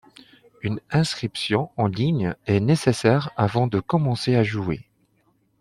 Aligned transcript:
Une 0.63 0.79
inscription 0.89 1.69
en 1.77 1.85
ligne 1.85 2.33
est 2.47 2.59
nécessaire 2.59 3.29
avant 3.37 3.67
de 3.67 3.79
commencer 3.79 4.35
à 4.35 4.41
jouer. 4.43 4.89